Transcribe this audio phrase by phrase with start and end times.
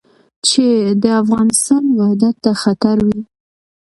[0.47, 0.65] چې
[1.03, 3.19] د افغانستان وحدت ته خطر وي.